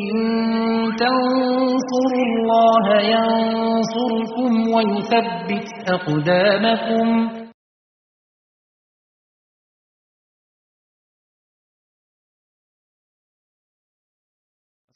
[0.00, 0.12] إن
[1.02, 7.06] تنصروا الله ينصركم ويثبت أقدامكم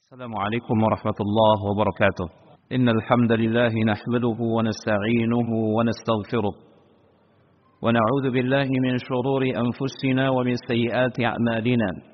[0.03, 2.27] السلام عليكم ورحمة الله وبركاته.
[2.73, 6.55] إن الحمد لله نحمده ونستعينه ونستغفره
[7.83, 12.14] ونعوذ بالله من شرور أنفسنا ومن سيئات أعمالنا.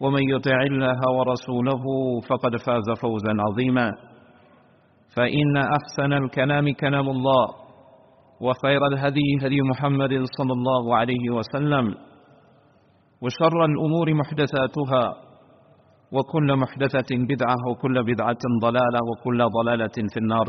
[0.00, 1.84] ومن يطع الله ورسوله
[2.28, 3.92] فقد فاز فوزا عظيما.
[5.16, 7.46] فإن أحسن الكلام كلام الله
[8.40, 11.94] وخير الهدي هدي محمد صلى الله عليه وسلم
[13.22, 15.04] وشر الأمور محدثاتها
[16.12, 20.48] وكل محدثة بدعة وكل بدعة ضلالة وكل ضلالة في النار.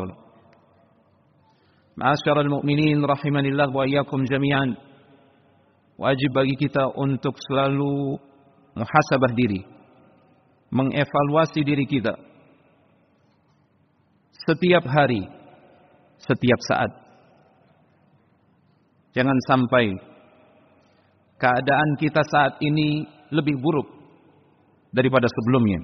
[1.98, 4.76] معاشر المؤمنين رحمني الله وإياكم جميعا.
[6.02, 7.38] wajib bagi kita untuk
[8.78, 9.62] muhasabah diri
[10.72, 12.16] mengevaluasi diri kita
[14.48, 15.28] setiap hari
[16.22, 16.92] setiap saat
[19.12, 20.12] jangan sampai
[21.42, 23.90] keadaan kita saat ini lebih buruk
[24.94, 25.82] daripada sebelumnya.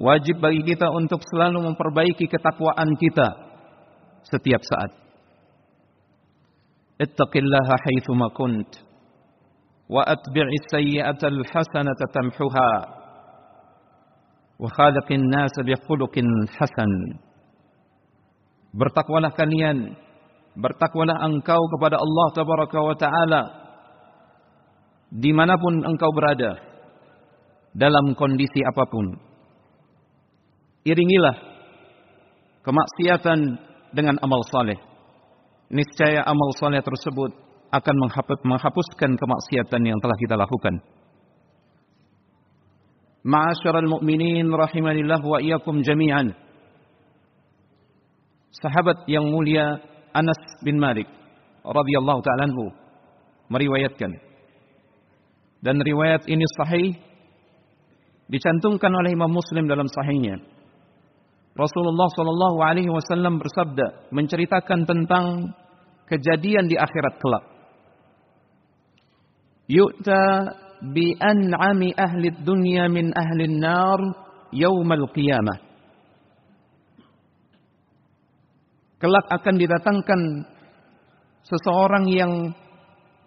[0.00, 3.28] Wajib bagi kita untuk selalu memperbaiki ketakwaan kita
[4.24, 4.90] setiap saat.
[7.00, 8.89] Ittaqillaha haitsuma kunt
[11.26, 12.70] al-hasanata tamhuha
[14.62, 16.92] wa khaliqin nas bi khuluqin hasan.
[18.70, 19.98] Bertakwalah kalian,
[20.54, 23.42] bertakwalah engkau kepada Allah tabaraka wa taala
[25.10, 26.54] di mana pun engkau berada,
[27.74, 29.10] dalam kondisi apa pun.
[30.86, 31.36] Iringilah
[32.62, 33.40] kemaksiatan
[33.90, 34.78] dengan amal saleh.
[35.70, 37.94] Niscaya amal saleh tersebut akan
[38.42, 40.82] menghapuskan kemaksiatan yang telah kita lakukan.
[43.22, 46.34] Ma'asyiral mu'minin rahimanillah wa iyyakum jami'an.
[48.50, 49.78] Sahabat yang mulia
[50.10, 51.06] Anas bin Malik
[51.62, 52.74] radhiyallahu ta'ala anhu
[53.52, 54.18] meriwayatkan
[55.60, 56.96] dan riwayat ini sahih
[58.32, 60.40] dicantumkan oleh Imam Muslim dalam sahihnya.
[61.52, 65.52] Rasulullah Shallallahu Alaihi Wasallam bersabda menceritakan tentang
[66.08, 67.44] kejadian di akhirat kelak.
[69.70, 70.22] Yu'ta
[70.90, 73.46] bi an'ami ahli dunya min ahli
[74.50, 75.58] yaumal qiyamah.
[79.00, 80.20] Kelak akan didatangkan
[81.46, 82.32] seseorang yang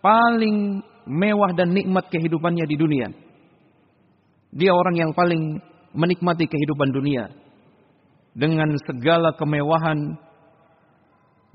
[0.04, 3.08] paling mewah dan nikmat kehidupannya di dunia.
[4.54, 5.58] Dia orang yang paling
[5.98, 7.26] menikmati kehidupan dunia
[8.38, 10.14] dengan segala kemewahan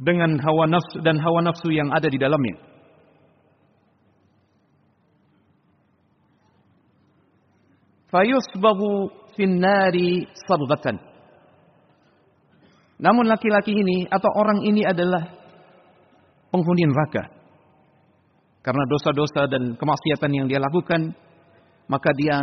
[0.02, 2.58] dengan hawa nafsu dan hawa nafsu yang ada di dalamnya.
[8.08, 10.96] Fayusbahu finnari sabghatan.
[12.98, 15.22] Namun laki-laki ini atau orang ini adalah
[16.50, 17.38] penghuni neraka
[18.68, 21.14] karena dosa-dosa dan kemaksiatan yang dia lakukan,
[21.88, 22.42] maka dia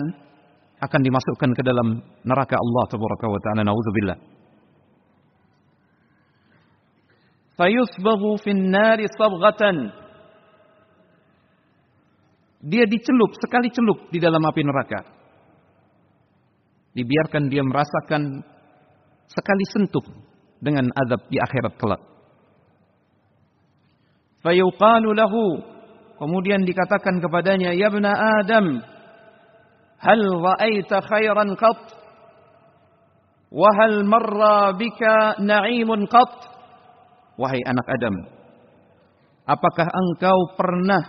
[0.82, 4.18] akan dimasukkan ke dalam neraka Allah Tabaraka wa taala naudzubillah.
[7.56, 9.92] Fayusbaghu fin nari sabghatan.
[12.66, 15.06] Dia dicelup sekali celup di dalam api neraka.
[16.96, 18.40] Dibiarkan dia merasakan
[19.28, 20.06] sekali sentuh
[20.64, 22.02] dengan azab di akhirat kelak.
[24.40, 25.76] Fayuqalu lahu
[26.16, 28.80] Kemudian dikatakan kepadanya, "Ya bna Adam,
[30.00, 31.80] hal ra'aita khairan qat?
[33.52, 36.32] Wa hal marra bika na'imun qat?"
[37.36, 38.16] Wahai anak Adam,
[39.44, 41.04] apakah engkau pernah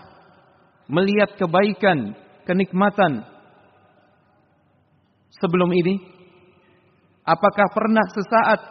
[0.91, 3.23] melihat kebaikan, kenikmatan
[5.39, 5.95] sebelum ini?
[7.21, 8.62] Apakah pernah sesaat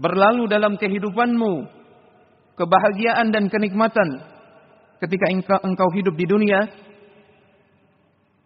[0.00, 1.68] berlalu dalam kehidupanmu
[2.56, 4.24] kebahagiaan dan kenikmatan
[5.04, 6.60] ketika engkau, engkau hidup di dunia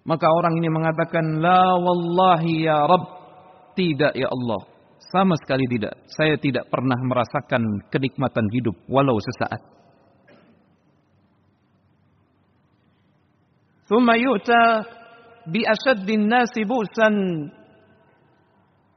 [0.05, 3.05] maka orang ini mengatakan la wallahi ya Rabb
[3.79, 4.61] tidak ya Allah
[5.15, 9.63] sama sekali tidak saya tidak pernah merasakan kenikmatan hidup walau sesaat
[13.85, 14.65] ثم يؤتى
[15.48, 17.16] bi asaddin nasi bu'san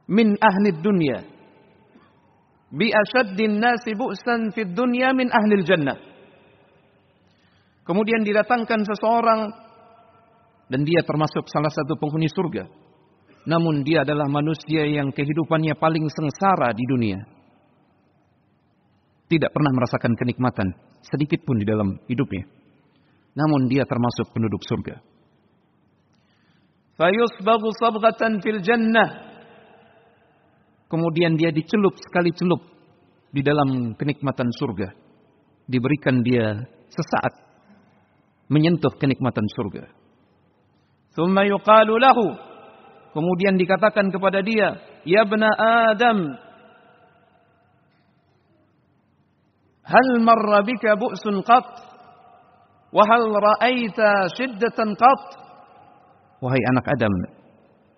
[0.09, 1.23] min ahli dunia.
[2.73, 5.99] bi asaddin nasi bu'san fid dunya min ahli jannah
[7.87, 9.41] kemudian didatangkan seseorang
[10.71, 12.65] dan dia termasuk salah satu penghuni surga.
[13.43, 17.19] Namun dia adalah manusia yang kehidupannya paling sengsara di dunia.
[19.27, 20.73] Tidak pernah merasakan kenikmatan
[21.03, 22.47] sedikit pun di dalam hidupnya.
[23.35, 24.95] Namun dia termasuk penduduk surga.
[26.93, 29.33] Fayusbagu sabghatan fil jannah
[30.93, 32.61] kemudian dia dicelup sekali celup
[33.33, 34.93] di dalam kenikmatan surga.
[35.65, 37.33] Diberikan dia sesaat
[38.45, 39.89] menyentuh kenikmatan surga.
[41.17, 42.37] Thumma yuqalu lahu
[43.17, 45.49] kemudian dikatakan kepada dia, "Ya bna
[45.93, 46.37] Adam,
[49.81, 51.65] hal marra bika bu'sun qat?
[52.93, 55.42] Wa hal ra'aita shiddatan qat?"
[56.43, 57.13] Wahai anak Adam,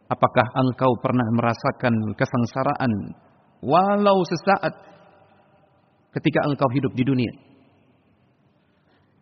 [0.05, 2.93] Apakah engkau pernah merasakan kesengsaraan
[3.65, 4.73] walau sesaat
[6.13, 7.33] ketika engkau hidup di dunia?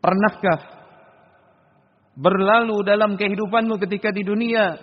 [0.03, 0.59] Pernahkah
[2.19, 4.75] berlalu dalam kehidupanmu ketika di dunia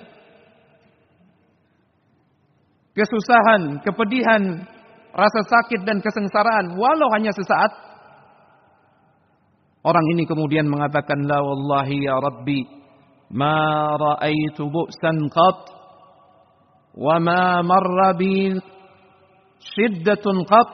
[2.96, 4.64] kesusahan, kepedihan,
[5.12, 7.76] rasa sakit dan kesengsaraan walau hanya sesaat?
[9.84, 12.79] Orang ini kemudian mengatakan la wallahi ya rabbi
[13.31, 15.75] ma ra'aitu bu'san qat
[16.95, 18.55] وما مر بي
[19.59, 20.71] شدة قط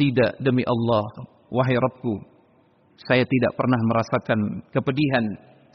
[0.00, 2.16] tidak demi Allah wahai Rabbku
[3.04, 5.24] saya tidak pernah merasakan kepedihan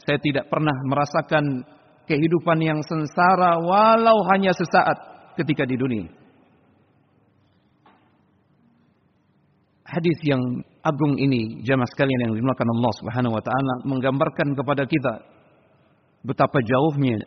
[0.02, 1.62] saya tidak pernah merasakan
[2.10, 4.98] kehidupan yang sengsara walau hanya sesaat
[5.38, 6.10] ketika di dunia
[9.93, 10.41] Hadis yang
[10.81, 15.13] agung ini jamaah sekalian yang dimuliakan Allah Subhanahu wa taala menggambarkan kepada kita
[16.25, 17.21] betapa jauhnya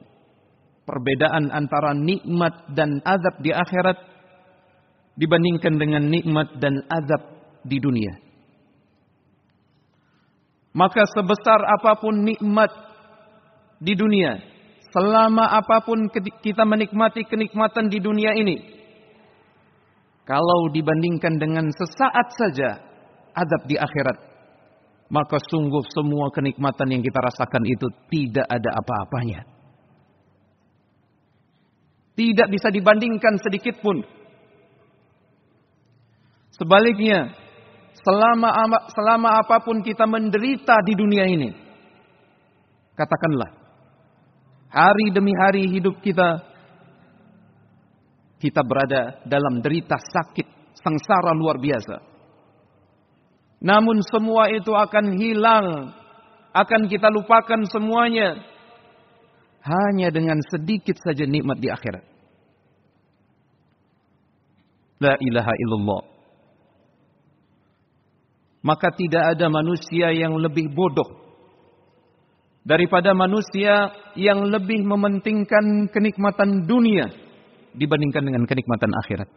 [0.87, 3.99] perbedaan antara nikmat dan azab di akhirat
[5.19, 7.23] dibandingkan dengan nikmat dan azab
[7.67, 8.15] di dunia.
[10.77, 12.69] Maka sebesar apa pun nikmat
[13.81, 14.45] di dunia,
[14.93, 16.13] selama apa pun
[16.45, 18.76] kita menikmati kenikmatan di dunia ini,
[20.27, 22.83] kalau dibandingkan dengan sesaat saja
[23.31, 24.19] azab di akhirat,
[25.07, 29.47] maka sungguh semua kenikmatan yang kita rasakan itu tidak ada apa-apanya.
[32.19, 34.03] Tidak bisa dibandingkan sedikit pun.
[36.59, 37.31] Sebaliknya,
[38.03, 38.51] selama
[38.91, 41.55] selama apa pun kita menderita di dunia ini,
[42.99, 43.53] katakanlah,
[44.73, 46.56] hari demi hari hidup kita,
[48.37, 51.97] kita berada dalam derita sakit, sengsara luar biasa.
[53.65, 55.97] Namun semua itu akan hilang,
[56.53, 58.37] akan kita lupakan semuanya
[59.65, 62.05] hanya dengan sedikit saja nikmat di akhirat.
[65.01, 66.03] La ilaha illallah.
[68.65, 71.27] Maka tidak ada manusia yang lebih bodoh
[72.67, 77.26] daripada manusia yang lebih mementingkan kenikmatan dunia
[77.77, 79.29] dibandingkan dengan kenikmatan akhirat.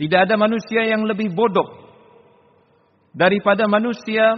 [0.00, 1.68] Tidak ada manusia yang lebih bodoh
[3.12, 4.32] daripada manusia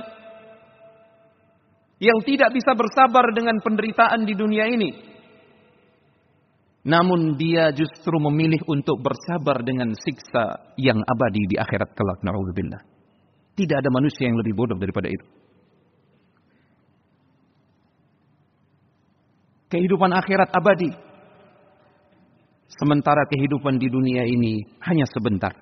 [2.03, 4.91] yang tidak bisa bersabar dengan penderitaan di dunia ini.
[6.83, 12.19] Namun dia justru memilih untuk bersabar dengan siksa yang abadi di akhirat kelak.
[12.27, 12.83] Na'udzubillah.
[13.55, 15.27] Tidak ada manusia yang lebih bodoh daripada itu.
[19.71, 20.91] Kehidupan akhirat abadi.
[22.83, 25.55] Sementara kehidupan di dunia ini hanya sebentar.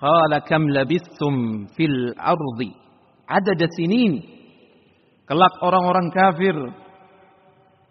[0.00, 2.72] Qala kam labithum fil ardi
[3.28, 4.24] adada sinin.
[5.28, 6.56] Kelak orang-orang kafir,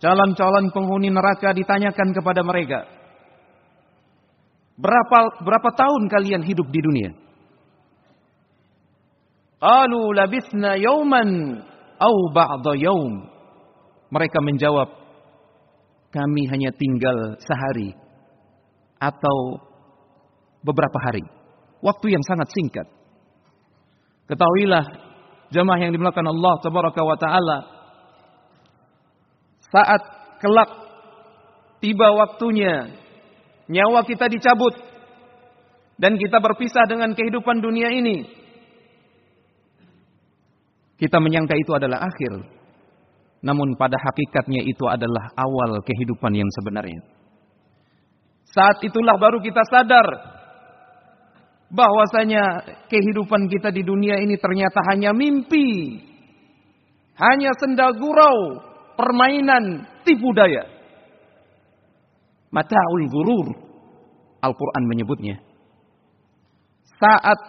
[0.02, 2.90] calon-calon penghuni neraka ditanyakan kepada mereka,
[4.82, 7.12] berapa berapa tahun kalian hidup di dunia?
[9.62, 11.62] Qalu labithna yawman
[12.02, 13.39] au ba'da yawm.
[14.10, 14.90] Mereka menjawab,
[16.10, 17.94] kami hanya tinggal sehari
[18.98, 19.62] atau
[20.66, 21.24] beberapa hari
[21.80, 22.88] waktu yang sangat singkat.
[24.30, 25.10] Ketahuilah
[25.50, 27.58] jemaah yang dimulakan Allah tabaraka wa taala
[29.70, 30.02] saat
[30.42, 30.70] kelak
[31.82, 32.90] tiba waktunya
[33.70, 34.74] nyawa kita dicabut
[36.00, 38.26] dan kita berpisah dengan kehidupan dunia ini
[40.98, 42.59] kita menyangka itu adalah akhir
[43.40, 47.00] namun pada hakikatnya itu adalah awal kehidupan yang sebenarnya
[48.50, 50.08] saat itulah baru kita sadar
[51.70, 52.44] bahwasanya
[52.90, 56.02] kehidupan kita di dunia ini ternyata hanya mimpi
[57.20, 58.64] hanya senda gurau
[58.96, 60.64] permainan tipu daya.
[62.52, 63.48] Mata'ul gurur.
[64.40, 65.36] Al-Quran menyebutnya.
[66.96, 67.40] Saat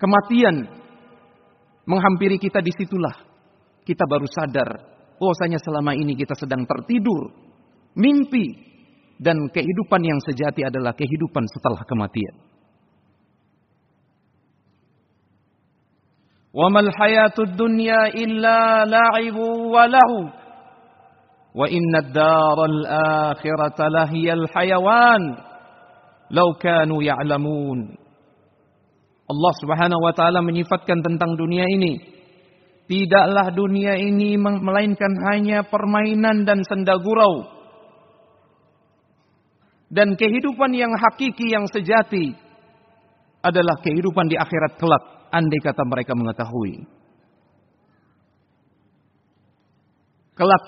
[0.00, 0.64] kematian
[1.84, 3.25] menghampiri kita di situlah
[3.86, 4.68] kita baru sadar
[5.22, 7.30] bahwasanya selama ini kita sedang tertidur,
[7.94, 8.58] mimpi,
[9.16, 12.36] dan kehidupan yang sejati adalah kehidupan setelah kematian.
[16.56, 20.20] Wamal hayatud dunya illa la'ibu wa lahu.
[21.56, 22.80] Wa inna ad-daral
[23.32, 25.22] akhirata lahiyal hayawan.
[26.32, 26.56] Lau
[27.00, 27.78] ya'lamun.
[29.26, 32.15] Allah subhanahu wa ta'ala menyifatkan tentang dunia ini
[32.86, 37.56] tidaklah dunia ini melainkan hanya permainan dan senda gurau
[39.86, 42.34] dan kehidupan yang hakiki yang sejati
[43.42, 46.82] adalah kehidupan di akhirat kelak andai kata mereka mengetahui.
[50.36, 50.64] Kelak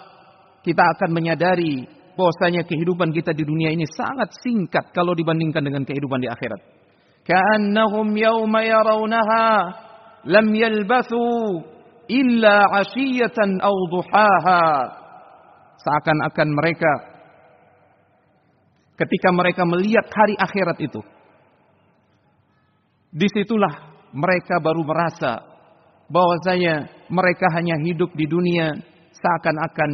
[0.63, 1.85] kita akan menyadari
[2.15, 6.61] bahwasanya kehidupan kita di dunia ini sangat singkat kalau dibandingkan dengan kehidupan di akhirat.
[7.27, 9.45] Ka'annahum yawma yarawnaha
[10.25, 11.21] lam yalbathu
[12.09, 14.65] illa 'ashiyatan aw duhaha.
[15.79, 16.93] Seakan-akan mereka
[18.99, 20.99] ketika mereka melihat hari akhirat itu
[23.15, 25.39] di situlah mereka baru merasa
[26.11, 28.75] bahwasanya mereka hanya hidup di dunia
[29.15, 29.91] seakan-akan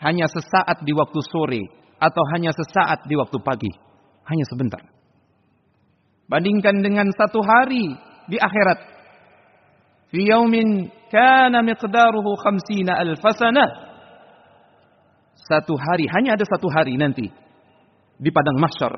[0.00, 1.62] hanya sesaat di waktu sore
[2.00, 3.68] atau hanya sesaat di waktu pagi,
[4.24, 4.80] hanya sebentar.
[6.30, 7.92] Bandingkan dengan satu hari
[8.30, 8.99] di akhirat.
[10.10, 13.66] Fi yaumin kana miqdaruhu khamsina alfasana.
[15.38, 17.26] Satu hari, hanya ada satu hari nanti
[18.20, 18.92] di padang mahsyar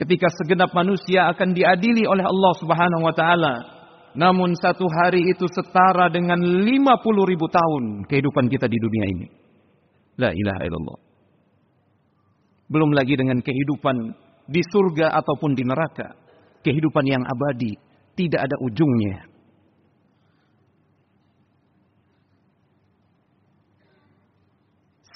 [0.00, 3.54] ketika segenap manusia akan diadili oleh Allah Subhanahu wa taala.
[4.10, 6.66] Namun satu hari itu setara dengan 50
[7.30, 9.26] ribu tahun kehidupan kita di dunia ini.
[10.18, 10.98] La ilaha illallah.
[12.66, 13.96] Belum lagi dengan kehidupan
[14.50, 16.18] di surga ataupun di neraka.
[16.66, 17.78] Kehidupan yang abadi.
[18.18, 19.29] Tidak ada ujungnya.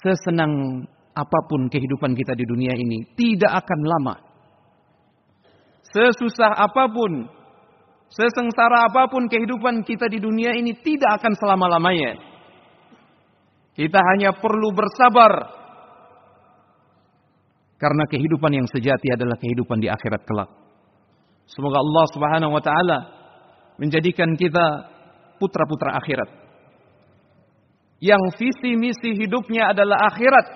[0.05, 0.85] Sesenang
[1.17, 3.09] apa pun kehidupan kita di dunia ini.
[3.17, 4.15] Tidak akan lama
[5.95, 7.31] Sesusah apa pun,
[8.11, 12.19] sesengsara apa pun kehidupan kita di dunia ini tidak akan selama-lamanya.
[13.79, 15.63] Kita hanya perlu bersabar.
[17.79, 20.51] Karena kehidupan yang sejati adalah kehidupan di akhirat kelak.
[21.47, 22.99] Semoga Allah Subhanahu wa taala
[23.79, 24.91] menjadikan kita
[25.39, 26.27] putra-putra akhirat.
[28.05, 30.47] Yang visi misi hidupnya adalah akhirat.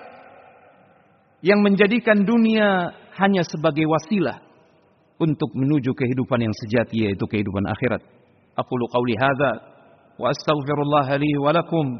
[1.41, 4.37] Yang menjadikan dunia hanya sebagai wasilah
[5.17, 8.05] untuk menuju kehidupan yang sejati yaitu kehidupan akhirat.
[8.53, 9.51] Aqulu qawli hadza
[10.21, 11.97] wa astaghfirullah li wa lakum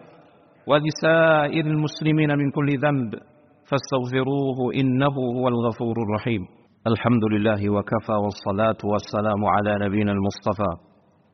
[0.70, 3.18] wa lisairil muslimina min kulli dhanb
[3.66, 6.46] fastaghfiruhu innahu huwal ghafurur rahim.
[6.86, 10.70] Alhamdulillah wa kafa wassalatu wassalamu ala nabiyyina al-mustafa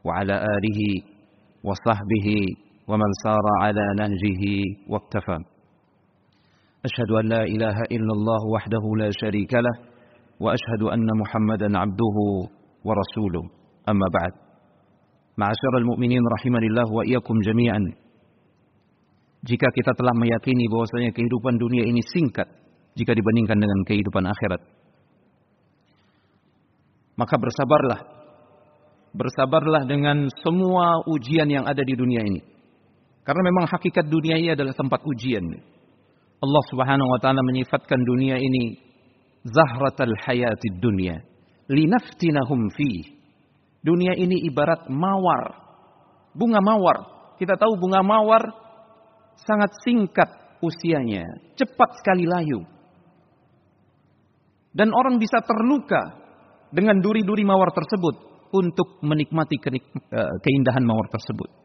[0.07, 1.03] wa ala alihi
[1.67, 4.43] wa sahbihi ومن سار على نهجه
[4.89, 5.37] واقتفى.
[6.85, 9.75] أشهد أن لا إله إلا الله وحده لا شريك له
[10.39, 12.17] وأشهد أن محمدا عبده
[12.85, 13.43] ورسوله.
[13.89, 14.33] أما بعد
[15.37, 17.81] معاشر المؤمنين رحمني الله وإياكم جميعا.
[19.45, 22.49] Jika kita telah meyakini bahwasanya kehidupan dunia ini singkat
[22.97, 24.57] jika dibandingkan dengan kehidupan akhirat
[27.15, 27.99] maka bersabarlah.
[29.15, 32.43] Bersabarlah dengan semua ujian yang ada di dunia ini
[33.25, 35.43] karena memang hakikat dunia ini adalah tempat ujian
[36.39, 38.77] Allah Subhanahu wa taala menyifatkan dunia ini
[39.43, 41.25] zahratal hayatid dunya
[41.69, 43.17] linaftinahum fi.
[43.85, 45.61] Dunia ini ibarat mawar.
[46.33, 46.97] Bunga mawar.
[47.37, 48.43] Kita tahu bunga mawar
[49.45, 50.29] sangat singkat
[50.63, 51.23] usianya,
[51.59, 52.63] cepat sekali layu.
[54.75, 56.01] Dan orang bisa terluka
[56.73, 58.15] dengan duri-duri mawar tersebut
[58.51, 59.79] untuk menikmati eh,
[60.43, 61.64] keindahan mawar tersebut.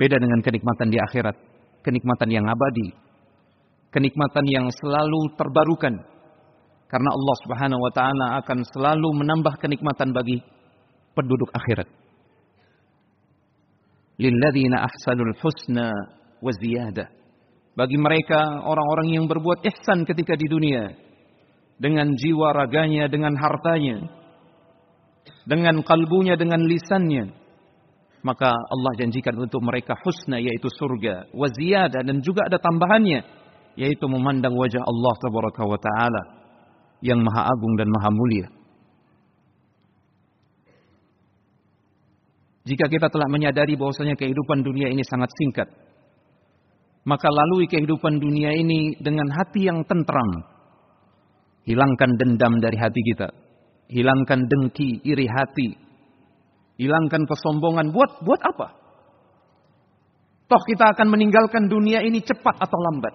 [0.00, 1.36] Beda dengan kenikmatan di akhirat,
[1.84, 2.92] kenikmatan yang abadi,
[3.92, 5.94] kenikmatan yang selalu terbarukan.
[6.88, 10.40] Karena Allah Subhanahu wa taala akan selalu menambah kenikmatan bagi
[11.16, 11.88] penduduk akhirat.
[14.20, 15.88] Lilladzina ahsanul husna
[16.42, 17.08] wa ziyadah.
[17.72, 20.92] bagi mereka orang-orang yang berbuat ihsan ketika di dunia
[21.80, 24.12] dengan jiwa raganya, dengan hartanya,
[25.48, 27.32] dengan kalbunya, dengan lisannya,
[28.22, 33.20] maka Allah janjikan untuk mereka husna yaitu surga, waziyada dan juga ada tambahannya
[33.74, 36.22] yaitu memandang wajah Allah tabaraka wa taala
[37.02, 38.48] yang maha agung dan maha mulia.
[42.62, 45.66] Jika kita telah menyadari bahwasanya kehidupan dunia ini sangat singkat,
[47.02, 50.46] maka lalui kehidupan dunia ini dengan hati yang tentram.
[51.66, 53.28] Hilangkan dendam dari hati kita.
[53.90, 55.74] Hilangkan dengki, iri hati.
[56.80, 57.92] Hilangkan kesombongan.
[57.92, 58.68] Buat buat apa?
[60.48, 63.14] Toh kita akan meninggalkan dunia ini cepat atau lambat.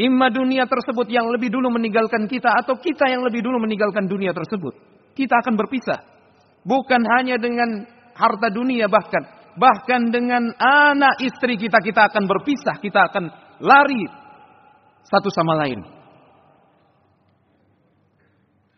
[0.00, 4.32] Imma dunia tersebut yang lebih dulu meninggalkan kita atau kita yang lebih dulu meninggalkan dunia
[4.32, 4.72] tersebut.
[5.12, 6.00] Kita akan berpisah.
[6.64, 7.84] Bukan hanya dengan
[8.16, 12.78] harta dunia bahkan Bahkan dengan anak istri kita, kita akan berpisah.
[12.78, 13.24] Kita akan
[13.60, 14.06] lari
[15.04, 15.82] satu sama lain.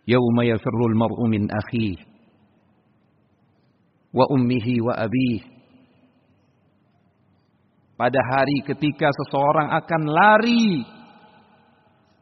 [0.08, 2.11] Yawma yafirrul mar'u min akhi
[4.12, 5.40] wa ummihi wa abih.
[7.96, 10.84] Pada hari ketika seseorang akan lari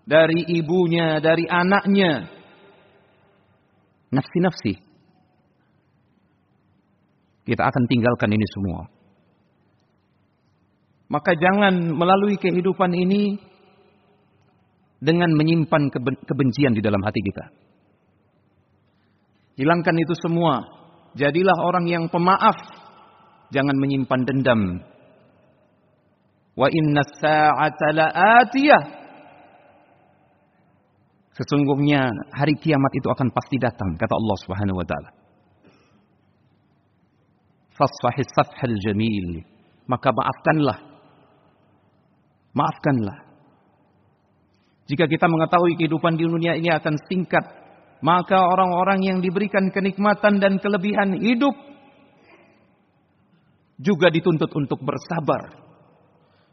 [0.06, 2.26] dari ibunya, dari anaknya.
[4.10, 4.74] Nafsi-nafsi.
[7.46, 8.80] Kita akan tinggalkan ini semua.
[11.10, 13.38] Maka jangan melalui kehidupan ini
[15.02, 15.90] dengan menyimpan
[16.26, 17.44] kebencian di dalam hati kita.
[19.58, 20.79] Hilangkan itu semua.
[21.18, 22.58] Jadilah orang yang pemaaf.
[23.50, 24.60] Jangan menyimpan dendam.
[26.54, 28.84] Wa inna sa'ata la'atiyah.
[31.34, 35.20] Sesungguhnya hari kiamat itu akan pasti datang, kata Allah Subhanahu wa taala
[37.80, 39.40] fasfahis safhal jamil.
[39.88, 40.78] Maka maafkanlah.
[42.52, 43.18] Maafkanlah.
[44.84, 47.42] Jika kita mengetahui kehidupan di dunia ini akan singkat,
[48.00, 51.52] maka orang-orang yang diberikan kenikmatan dan kelebihan hidup
[53.80, 55.56] juga dituntut untuk bersabar.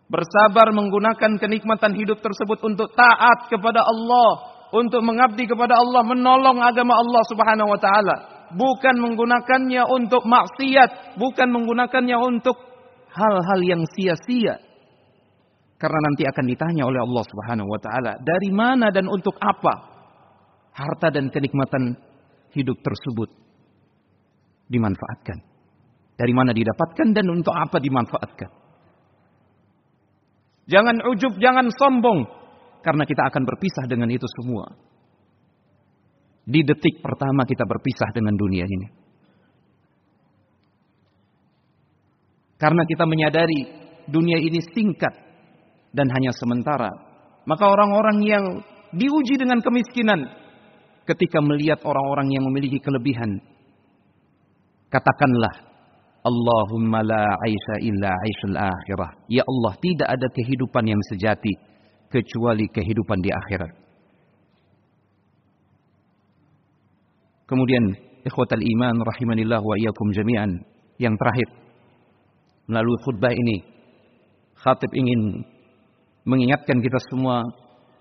[0.07, 4.29] Bersabar menggunakan kenikmatan hidup tersebut untuk taat kepada Allah,
[4.71, 11.47] untuk mengabdi kepada Allah, menolong agama Allah Subhanahu wa taala bukan menggunakannya untuk maksiat, bukan
[11.51, 12.55] menggunakannya untuk
[13.11, 14.63] hal-hal yang sia-sia.
[15.77, 19.96] Karena nanti akan ditanya oleh Allah Subhanahu wa taala, dari mana dan untuk apa
[20.77, 21.97] harta dan kenikmatan
[22.53, 23.33] hidup tersebut
[24.69, 25.41] dimanfaatkan?
[26.17, 28.49] Dari mana didapatkan dan untuk apa dimanfaatkan?
[30.69, 32.29] Jangan ujub, jangan sombong
[32.85, 34.87] karena kita akan berpisah dengan itu semua
[36.47, 38.87] di detik pertama kita berpisah dengan dunia ini.
[42.55, 43.67] Karena kita menyadari
[44.07, 45.13] dunia ini singkat
[45.91, 46.89] dan hanya sementara.
[47.43, 48.45] Maka orang-orang yang
[48.95, 50.25] diuji dengan kemiskinan
[51.07, 53.39] ketika melihat orang-orang yang memiliki kelebihan.
[54.91, 55.67] Katakanlah,
[56.27, 59.15] Allahumma la aisha illa aishul akhirah.
[59.31, 61.55] Ya Allah, tidak ada kehidupan yang sejati
[62.11, 63.71] kecuali kehidupan di akhirat.
[67.47, 67.83] Kemudian
[68.27, 70.51] ikhwatal iman rahimanillah wa iyyakum jami'an.
[70.99, 71.47] Yang terakhir
[72.67, 73.63] melalui khutbah ini
[74.59, 75.45] khatib ingin
[76.27, 77.39] mengingatkan kita semua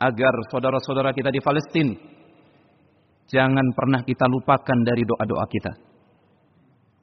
[0.03, 1.95] agar saudara-saudara kita di Palestina
[3.31, 5.73] jangan pernah kita lupakan dari doa-doa kita.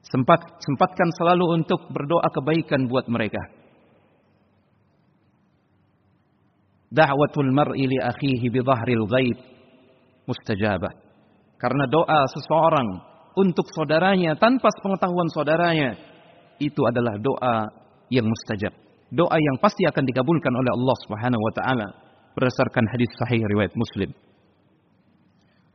[0.04, 3.40] Sempat sempatkan selalu untuk berdoa kebaikan buat mereka.
[6.92, 9.38] Da'watul mar'i li akhihi bi dhahril ghaib
[10.28, 10.92] mustajabah.
[11.56, 12.88] Karena doa seseorang
[13.34, 15.96] untuk saudaranya tanpa pengetahuan saudaranya
[16.60, 17.56] itu adalah doa
[18.12, 18.70] yang mustajab.
[19.10, 21.88] Doa yang pasti akan dikabulkan oleh Allah Subhanahu wa taala
[22.34, 24.10] berdasarkan hadis sahih riwayat Muslim.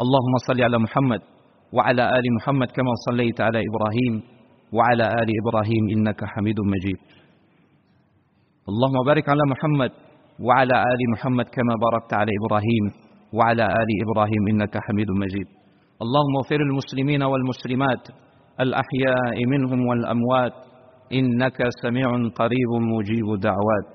[0.03, 1.21] اللهم صل على محمد
[1.73, 4.13] وعلى آل محمد كما صليت على إبراهيم
[4.73, 6.99] وعلى آل إبراهيم إنك حميد مجيد.
[8.69, 9.91] اللهم بارك على محمد
[10.39, 12.85] وعلى آل محمد كما باركت على إبراهيم
[13.33, 15.47] وعلى آل إبراهيم إنك حميد مجيد.
[16.03, 18.03] اللهم اغفر المسلمين والمسلمات
[18.59, 20.53] الأحياء منهم والأموات
[21.13, 22.09] إنك سميع
[22.39, 23.87] قريب مجيب الدعوات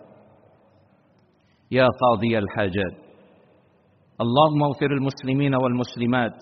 [1.70, 2.94] يا قاضي الحاجات.
[4.20, 6.32] اللهم اغفر المسلمين والمسلمات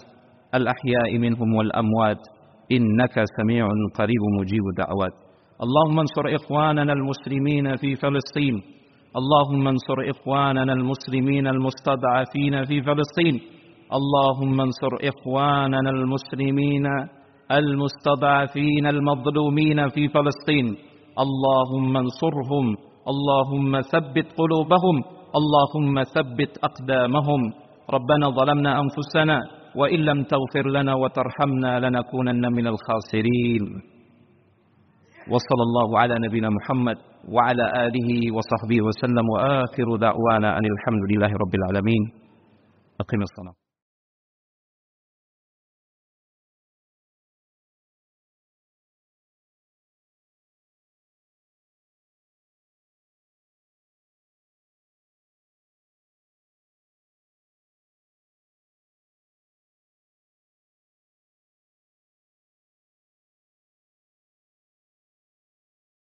[0.55, 2.19] الأحياء منهم والأموات
[2.73, 5.15] إنك سميع قريب مجيب دعوات
[5.63, 8.63] اللهم انصر إخواننا المسلمين في فلسطين.
[9.17, 13.41] اللهم انصر إخواننا المسلمين المستضعفين في فلسطين.
[13.93, 16.87] اللهم انصر إخواننا المسلمين
[17.51, 20.67] المستضعفين المظلومين في فلسطين.
[21.25, 22.77] اللهم انصرهم.
[23.13, 25.22] اللهم ثبت قلوبهم.
[25.41, 27.41] اللهم ثبت أقدامهم.
[27.91, 29.41] ربنا ظلمنا أنفسنا
[29.77, 33.65] وإن لم تغفر لنا وترحمنا لنكونن من الخاسرين.
[35.33, 36.97] وصلى الله على نبينا محمد
[37.29, 39.27] وعلى آله وصحبه وسلم.
[39.35, 42.03] وآخر دعوانا أن الحمد لله رب العالمين.
[43.01, 43.62] أقم الصلاة.